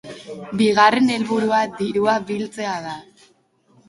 Bigarren 0.59 1.11
helburua 1.15 1.59
dirua 1.81 2.15
biltzea 2.31 2.73
da. 2.87 2.95